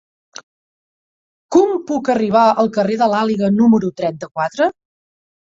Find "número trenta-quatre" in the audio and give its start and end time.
3.59-4.73